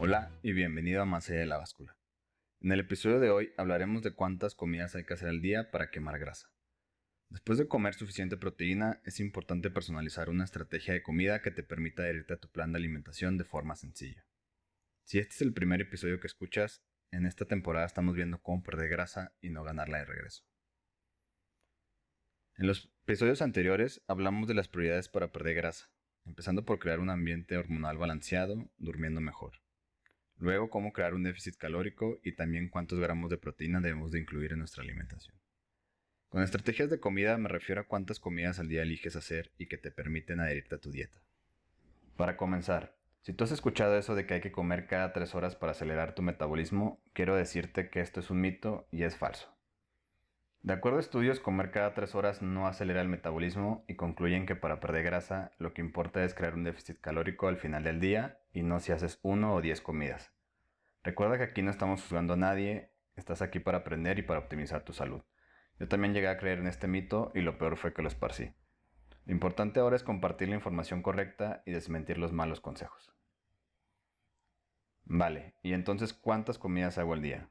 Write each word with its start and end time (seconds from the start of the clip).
Hola 0.00 0.30
y 0.44 0.52
bienvenido 0.52 1.02
a 1.02 1.06
Más 1.06 1.26
de 1.26 1.44
la 1.44 1.56
báscula. 1.56 1.96
En 2.60 2.70
el 2.70 2.78
episodio 2.78 3.18
de 3.18 3.30
hoy 3.30 3.52
hablaremos 3.56 4.00
de 4.04 4.14
cuántas 4.14 4.54
comidas 4.54 4.94
hay 4.94 5.04
que 5.04 5.14
hacer 5.14 5.28
al 5.28 5.40
día 5.40 5.72
para 5.72 5.90
quemar 5.90 6.20
grasa. 6.20 6.52
Después 7.30 7.58
de 7.58 7.66
comer 7.66 7.94
suficiente 7.94 8.36
proteína, 8.36 9.00
es 9.04 9.18
importante 9.18 9.70
personalizar 9.70 10.30
una 10.30 10.44
estrategia 10.44 10.94
de 10.94 11.02
comida 11.02 11.42
que 11.42 11.50
te 11.50 11.64
permita 11.64 12.04
adherirte 12.04 12.34
a 12.34 12.36
tu 12.36 12.48
plan 12.48 12.70
de 12.70 12.78
alimentación 12.78 13.38
de 13.38 13.44
forma 13.44 13.74
sencilla. 13.74 14.24
Si 15.02 15.18
este 15.18 15.34
es 15.34 15.42
el 15.42 15.52
primer 15.52 15.80
episodio 15.80 16.20
que 16.20 16.28
escuchas, 16.28 16.80
en 17.10 17.26
esta 17.26 17.46
temporada 17.46 17.84
estamos 17.84 18.14
viendo 18.14 18.40
cómo 18.40 18.62
perder 18.62 18.90
grasa 18.90 19.34
y 19.40 19.50
no 19.50 19.64
ganarla 19.64 19.98
de 19.98 20.04
regreso. 20.04 20.44
En 22.56 22.68
los 22.68 22.94
episodios 23.02 23.42
anteriores 23.42 24.04
hablamos 24.06 24.46
de 24.46 24.54
las 24.54 24.68
prioridades 24.68 25.08
para 25.08 25.32
perder 25.32 25.56
grasa, 25.56 25.90
empezando 26.24 26.64
por 26.64 26.78
crear 26.78 27.00
un 27.00 27.10
ambiente 27.10 27.56
hormonal 27.56 27.98
balanceado, 27.98 28.70
durmiendo 28.76 29.20
mejor. 29.20 29.54
Luego, 30.38 30.70
cómo 30.70 30.92
crear 30.92 31.14
un 31.14 31.24
déficit 31.24 31.56
calórico 31.56 32.20
y 32.22 32.32
también 32.32 32.68
cuántos 32.68 33.00
gramos 33.00 33.28
de 33.30 33.38
proteína 33.38 33.80
debemos 33.80 34.12
de 34.12 34.20
incluir 34.20 34.52
en 34.52 34.60
nuestra 34.60 34.82
alimentación. 34.82 35.34
Con 36.28 36.42
estrategias 36.42 36.90
de 36.90 37.00
comida 37.00 37.38
me 37.38 37.48
refiero 37.48 37.80
a 37.80 37.86
cuántas 37.86 38.20
comidas 38.20 38.58
al 38.58 38.68
día 38.68 38.82
eliges 38.82 39.16
hacer 39.16 39.50
y 39.58 39.66
que 39.66 39.78
te 39.78 39.90
permiten 39.90 40.40
adherirte 40.40 40.76
a 40.76 40.78
tu 40.78 40.90
dieta. 40.90 41.20
Para 42.16 42.36
comenzar, 42.36 42.96
si 43.22 43.32
tú 43.32 43.44
has 43.44 43.50
escuchado 43.50 43.96
eso 43.98 44.14
de 44.14 44.26
que 44.26 44.34
hay 44.34 44.40
que 44.40 44.52
comer 44.52 44.86
cada 44.86 45.12
3 45.12 45.34
horas 45.34 45.56
para 45.56 45.72
acelerar 45.72 46.14
tu 46.14 46.22
metabolismo, 46.22 47.02
quiero 47.14 47.34
decirte 47.34 47.90
que 47.90 48.00
esto 48.00 48.20
es 48.20 48.30
un 48.30 48.40
mito 48.40 48.86
y 48.92 49.02
es 49.02 49.16
falso. 49.16 49.57
De 50.62 50.72
acuerdo 50.72 50.98
a 50.98 51.00
estudios, 51.00 51.38
comer 51.38 51.70
cada 51.70 51.94
3 51.94 52.14
horas 52.14 52.42
no 52.42 52.66
acelera 52.66 53.00
el 53.00 53.08
metabolismo 53.08 53.84
y 53.86 53.94
concluyen 53.94 54.44
que 54.44 54.56
para 54.56 54.80
perder 54.80 55.04
grasa 55.04 55.52
lo 55.58 55.72
que 55.72 55.80
importa 55.80 56.24
es 56.24 56.34
crear 56.34 56.54
un 56.54 56.64
déficit 56.64 57.00
calórico 57.00 57.48
al 57.48 57.56
final 57.56 57.84
del 57.84 58.00
día 58.00 58.40
y 58.52 58.62
no 58.62 58.80
si 58.80 58.92
haces 58.92 59.20
1 59.22 59.54
o 59.54 59.60
10 59.60 59.80
comidas. 59.80 60.32
Recuerda 61.04 61.38
que 61.38 61.44
aquí 61.44 61.62
no 61.62 61.70
estamos 61.70 62.02
juzgando 62.02 62.34
a 62.34 62.36
nadie, 62.36 62.92
estás 63.14 63.40
aquí 63.40 63.60
para 63.60 63.78
aprender 63.78 64.18
y 64.18 64.22
para 64.22 64.40
optimizar 64.40 64.82
tu 64.82 64.92
salud. 64.92 65.22
Yo 65.78 65.86
también 65.86 66.12
llegué 66.12 66.28
a 66.28 66.38
creer 66.38 66.58
en 66.58 66.66
este 66.66 66.88
mito 66.88 67.30
y 67.34 67.40
lo 67.40 67.56
peor 67.56 67.76
fue 67.76 67.94
que 67.94 68.02
lo 68.02 68.08
esparcí. 68.08 68.52
Lo 69.26 69.32
importante 69.32 69.78
ahora 69.78 69.94
es 69.94 70.02
compartir 70.02 70.48
la 70.48 70.56
información 70.56 71.02
correcta 71.02 71.62
y 71.66 71.72
desmentir 71.72 72.18
los 72.18 72.32
malos 72.32 72.60
consejos. 72.60 73.14
Vale, 75.04 75.54
¿y 75.62 75.72
entonces 75.72 76.12
cuántas 76.12 76.58
comidas 76.58 76.98
hago 76.98 77.14
al 77.14 77.22
día? 77.22 77.48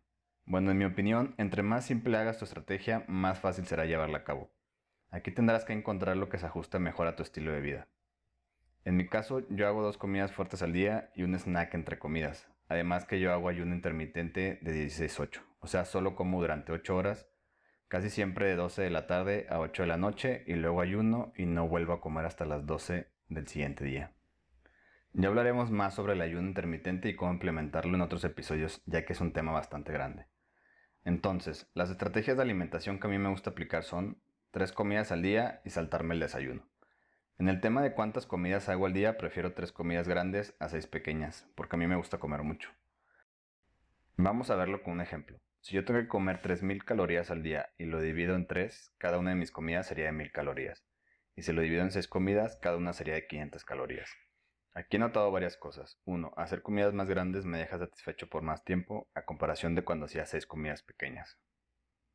Bueno, 0.48 0.72
en 0.72 0.80
mi 0.80 0.86
opinión, 0.86 1.36
entre 1.38 1.62
más 1.62 1.86
simple 1.86 2.18
hagas 2.18 2.40
tu 2.40 2.46
estrategia, 2.46 3.06
más 3.08 3.40
fácil 3.40 3.66
será 3.66 3.86
llevarla 3.86 4.20
a 4.20 4.24
cabo. 4.24 4.50
Aquí 5.12 5.30
tendrás 5.30 5.64
que 5.66 5.74
encontrar 5.74 6.18
lo 6.18 6.30
que 6.30 6.40
se 6.40 6.48
ajuste 6.48 6.80
mejor 6.80 7.06
a 7.06 7.16
tu 7.16 7.22
estilo 7.22 7.52
de 7.52 7.62
vida. 7.62 7.88
En 8.86 8.98
mi 8.98 9.08
caso, 9.08 9.48
yo 9.50 9.68
hago 9.68 9.84
dos 9.84 10.00
comidas 10.00 10.32
fuertes 10.32 10.64
al 10.64 10.74
día 10.74 11.12
y 11.14 11.24
un 11.24 11.36
snack 11.36 11.76
entre 11.76 12.00
comidas, 12.00 12.48
Además 12.70 13.06
que 13.06 13.20
yo 13.20 13.32
hago 13.32 13.48
ayuno 13.48 13.74
intermitente 13.74 14.60
de 14.62 14.88
16-8, 14.88 15.42
o 15.60 15.68
sea, 15.68 15.86
solo 15.86 16.16
como 16.16 16.42
durante 16.42 16.74
8 16.74 16.96
horas, 16.96 17.30
casi 17.88 18.10
siempre 18.10 18.48
de 18.48 18.56
12 18.56 18.82
de 18.82 18.90
la 18.90 19.08
tarde 19.08 19.48
a 19.50 19.60
8 19.60 19.84
de 19.84 19.88
la 19.88 19.98
noche 19.98 20.44
y 20.48 20.56
luego 20.56 20.82
ayuno 20.82 21.32
y 21.38 21.46
no 21.46 21.68
vuelvo 21.68 21.94
a 21.94 22.02
comer 22.02 22.26
hasta 22.26 22.46
las 22.46 22.66
12 22.66 23.08
del 23.30 23.48
siguiente 23.48 23.86
día. 23.86 24.12
Ya 25.14 25.30
hablaremos 25.30 25.72
más 25.72 25.96
sobre 25.96 26.14
el 26.14 26.22
ayuno 26.22 26.48
intermitente 26.48 27.10
y 27.10 27.16
cómo 27.16 27.32
implementarlo 27.32 27.96
en 27.96 28.02
otros 28.02 28.24
episodios, 28.26 28.82
ya 28.86 29.06
que 29.06 29.14
es 29.14 29.22
un 29.22 29.32
tema 29.32 29.54
bastante 29.54 29.94
grande. 29.94 30.28
Entonces, 31.08 31.72
las 31.74 31.90
estrategias 31.90 32.36
de 32.36 32.44
alimentación 32.44 33.00
que 33.00 33.08
a 33.08 33.10
mí 33.10 33.18
me 33.18 33.30
gusta 33.30 33.52
aplicar 33.52 33.86
son 33.86 34.22
3 34.52 34.74
comidas 34.74 35.10
al 35.14 35.22
día 35.22 35.62
y 35.64 35.70
saltarme 35.70 36.16
el 36.16 36.20
desayuno. 36.20 36.68
En 37.40 37.48
el 37.48 37.62
tema 37.62 37.82
de 37.82 37.94
cuántas 37.94 38.26
comidas 38.26 38.68
hago 38.68 38.86
al 38.86 38.92
día, 38.92 39.18
prefiero 39.18 39.54
tres 39.54 39.72
comidas 39.72 40.10
grandes 40.10 40.54
a 40.60 40.68
seis 40.68 40.86
pequeñas, 40.86 41.48
porque 41.56 41.78
a 41.78 41.80
mí 41.80 41.88
me 41.88 41.96
gusta 41.96 42.18
comer 42.18 42.44
mucho. 42.44 42.72
Vamos 44.18 44.50
a 44.50 44.58
verlo 44.58 44.84
con 44.84 44.96
un 44.96 45.02
ejemplo. 45.02 45.40
Si 45.62 45.76
yo 45.76 45.86
tengo 45.86 46.02
que 46.02 46.10
comer 46.10 46.42
3.000 46.42 46.84
calorías 46.84 47.32
al 47.32 47.42
día 47.42 47.70
y 47.78 47.86
lo 47.86 48.02
divido 48.02 48.36
en 48.36 48.46
tres, 48.46 48.94
cada 48.98 49.18
una 49.18 49.30
de 49.30 49.38
mis 49.38 49.52
comidas 49.52 49.88
sería 49.88 50.08
de 50.08 50.12
1.000 50.12 50.34
calorías. 50.34 50.84
Y 51.38 51.44
si 51.44 51.54
lo 51.54 51.62
divido 51.62 51.84
en 51.84 51.92
seis 51.92 52.10
comidas, 52.10 52.58
cada 52.62 52.76
una 52.76 52.92
sería 52.92 53.14
de 53.14 53.28
500 53.28 53.64
calorías. 53.64 54.10
Aquí 54.78 54.98
he 54.98 55.00
notado 55.00 55.32
varias 55.32 55.58
cosas. 55.58 56.00
Uno, 56.06 56.34
hacer 56.38 56.62
comidas 56.62 56.94
más 56.94 57.10
grandes 57.10 57.46
me 57.46 57.58
deja 57.58 57.80
satisfecho 57.80 58.30
por 58.30 58.44
más 58.44 58.64
tiempo 58.64 59.10
a 59.16 59.26
comparación 59.26 59.74
de 59.74 59.84
cuando 59.84 60.06
hacía 60.06 60.28
seis 60.28 60.46
comidas 60.46 60.84
pequeñas. 60.84 61.40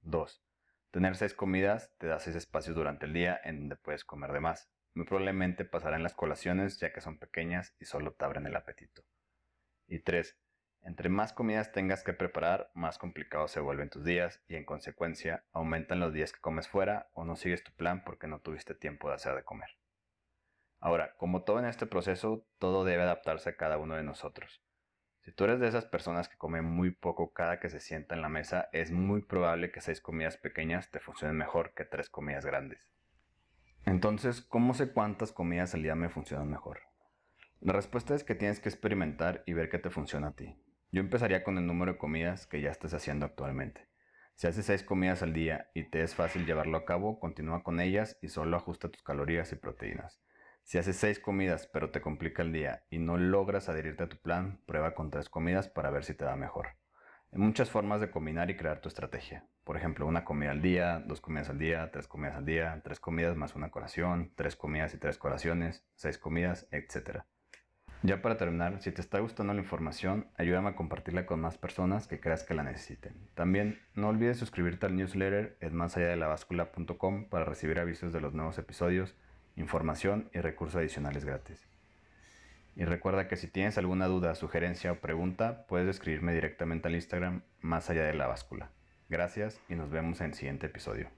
2. 0.03 0.45
Tener 0.93 1.17
seis 1.17 1.35
comidas 1.35 1.91
te 1.99 2.07
da 2.07 2.21
seis 2.21 2.37
espacios 2.37 2.77
durante 2.77 3.07
el 3.07 3.15
día 3.15 3.41
en 3.43 3.59
donde 3.59 3.75
puedes 3.75 4.05
comer 4.05 4.31
de 4.31 4.39
más. 4.39 4.71
Muy 4.95 5.07
probablemente 5.07 5.65
pasarán 5.65 6.05
las 6.05 6.15
colaciones 6.15 6.79
ya 6.79 6.93
que 6.93 7.01
son 7.01 7.19
pequeñas 7.19 7.75
y 7.81 7.87
solo 7.87 8.13
te 8.13 8.25
abren 8.25 8.47
el 8.47 8.55
apetito. 8.55 9.03
Y 9.89 9.99
3. 9.99 10.39
Entre 10.83 11.09
más 11.09 11.33
comidas 11.33 11.73
tengas 11.73 12.05
que 12.05 12.13
preparar, 12.13 12.71
más 12.75 12.97
complicados 12.97 13.51
se 13.51 13.59
vuelven 13.59 13.91
tus 13.91 14.05
días 14.05 14.41
y 14.47 14.55
en 14.55 14.65
consecuencia 14.65 15.45
aumentan 15.51 15.99
los 15.99 16.13
días 16.13 16.33
que 16.33 16.41
comes 16.41 16.69
fuera 16.69 17.11
o 17.13 17.25
no 17.25 17.35
sigues 17.35 17.65
tu 17.65 17.73
plan 17.73 18.05
porque 18.05 18.29
no 18.29 18.39
tuviste 18.39 18.77
tiempo 18.77 19.09
de 19.09 19.17
hacer 19.17 19.35
de 19.35 19.43
comer. 19.43 19.71
Ahora, 20.83 21.15
como 21.17 21.45
todo 21.45 21.61
en 21.61 21.67
este 21.67 21.87
proceso, 21.87 22.45
todo 22.59 22.85
debe 22.85 23.05
adaptarse 23.05 23.51
a 23.51 23.57
cada 23.57 23.79
uno 23.79 23.95
de 23.95 24.03
nosotros. 24.03 24.65
Si 25.21 25.31
tú 25.31 25.45
eres 25.45 25.61
de 25.61 25.69
esas 25.69 25.85
personas 25.85 26.29
que 26.29 26.37
comen 26.37 26.65
muy 26.65 26.91
poco 26.91 27.33
cada 27.33 27.61
que 27.61 27.71
se 27.71 27.79
sienta 27.79 28.17
en 28.17 28.21
la 28.21 28.29
mesa, 28.29 28.69
es 28.73 28.91
muy 28.91 29.23
probable 29.23 29.71
que 29.71 29.81
seis 29.81 30.01
comidas 30.01 30.37
pequeñas 30.39 30.91
te 30.91 30.99
funcionen 30.99 31.37
mejor 31.37 31.73
que 31.75 31.85
tres 31.85 32.11
comidas 32.11 32.45
grandes. 32.45 32.91
Entonces, 33.87 34.41
¿cómo 34.43 34.75
sé 34.75 34.93
cuántas 34.93 35.31
comidas 35.31 35.73
al 35.75 35.85
día 35.85 35.95
me 35.95 36.09
funcionan 36.09 36.51
mejor? 36.51 36.81
La 37.61 37.73
respuesta 37.73 38.17
es 38.17 38.25
que 38.25 38.35
tienes 38.35 38.59
que 38.59 38.69
experimentar 38.69 39.45
y 39.47 39.53
ver 39.53 39.71
qué 39.71 39.79
te 39.79 39.91
funciona 39.91 40.29
a 40.29 40.35
ti. 40.35 40.61
Yo 40.91 41.01
empezaría 41.01 41.45
con 41.45 41.59
el 41.59 41.67
número 41.69 41.93
de 41.93 41.99
comidas 41.99 42.49
que 42.49 42.61
ya 42.61 42.73
estés 42.73 42.93
haciendo 42.93 43.25
actualmente. 43.25 43.87
Si 44.35 44.49
haces 44.49 44.67
6 44.67 44.83
comidas 44.83 45.23
al 45.23 45.33
día 45.33 45.71
y 45.75 45.85
te 45.85 46.03
es 46.03 46.17
fácil 46.17 46.45
llevarlo 46.45 46.77
a 46.77 46.85
cabo, 46.85 47.21
continúa 47.21 47.63
con 47.63 47.79
ellas 47.79 48.19
y 48.21 48.31
solo 48.31 48.57
ajusta 48.57 48.89
tus 48.89 49.05
calorías 49.05 49.53
y 49.53 49.55
proteínas. 49.55 50.21
Si 50.63 50.79
haces 50.79 50.97
6 50.97 51.19
comidas 51.19 51.69
pero 51.73 51.91
te 51.91 52.01
complica 52.01 52.43
el 52.43 52.53
día 52.53 52.85
y 52.91 52.99
no 52.99 53.19
logras 53.19 53.69
adherirte 53.69 54.05
a 54.05 54.09
tu 54.09 54.17
plan, 54.17 54.61
prueba 54.67 54.95
con 54.95 55.11
3 55.11 55.29
comidas 55.29 55.69
para 55.69 55.91
ver 55.91 56.05
si 56.05 56.15
te 56.15 56.25
da 56.25 56.37
mejor. 56.37 56.69
Hay 57.33 57.39
muchas 57.39 57.71
formas 57.71 58.01
de 58.01 58.11
combinar 58.11 58.51
y 58.51 58.57
crear 58.57 58.81
tu 58.81 58.89
estrategia. 58.89 59.47
Por 59.65 59.79
ejemplo, 59.79 60.07
una 60.07 60.25
comida 60.25 60.51
al 60.51 60.61
día, 60.61 61.03
dos 61.07 61.23
comidas 61.23 61.49
al 61.49 61.59
día, 61.59 61.91
tres 61.91 62.07
comidas 62.07 62.37
al 62.37 62.45
día, 62.45 62.81
tres 62.85 63.01
comidas 63.01 63.37
más 63.37 63.55
una 63.55 63.71
colación, 63.71 64.33
tres 64.35 64.55
comidas 64.55 64.93
y 64.93 64.99
tres 64.99 65.17
colaciones, 65.17 65.83
seis 65.95 66.19
comidas, 66.19 66.69
etc. 66.73 67.23
Ya 68.03 68.21
para 68.21 68.37
terminar, 68.37 68.83
si 68.83 68.91
te 68.91 69.01
está 69.01 69.21
gustando 69.21 69.55
la 69.55 69.61
información, 69.61 70.27
ayúdame 70.37 70.71
a 70.71 70.75
compartirla 70.75 71.25
con 71.25 71.41
más 71.41 71.57
personas 71.57 72.09
que 72.09 72.19
creas 72.19 72.43
que 72.43 72.53
la 72.53 72.65
necesiten. 72.65 73.15
También 73.35 73.81
no 73.95 74.09
olvides 74.09 74.39
suscribirte 74.39 74.87
al 74.87 74.97
newsletter 74.97 75.57
en 75.61 75.75
más 75.75 75.97
para 77.31 77.45
recibir 77.45 77.79
avisos 77.79 78.13
de 78.13 78.21
los 78.21 78.35
nuevos 78.35 78.59
episodios, 78.59 79.17
información 79.57 80.29
y 80.33 80.41
recursos 80.41 80.77
adicionales 80.77 81.25
gratis. 81.25 81.67
Y 82.75 82.85
recuerda 82.85 83.29
que 83.29 83.37
si 83.37 83.49
tienes 83.49 83.77
alguna 83.77 84.07
duda, 84.07 84.35
sugerencia 84.35 84.93
o 84.93 84.97
pregunta, 84.97 85.67
puedes 85.69 85.89
escribirme 85.89 86.33
directamente 86.33 86.89
al 86.89 86.95
Instagram 86.95 87.43
más 87.61 87.91
allá 87.91 88.05
de 88.05 88.15
la 88.15 88.27
báscula. 88.27 88.71
Gracias 89.09 89.61
y 89.69 89.75
nos 89.75 89.91
vemos 89.91 90.21
en 90.21 90.29
el 90.29 90.35
siguiente 90.35 90.67
episodio. 90.67 91.09